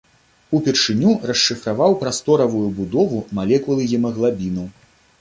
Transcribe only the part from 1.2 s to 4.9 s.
расшыфраваў прасторавую будову малекулы гемаглабіну.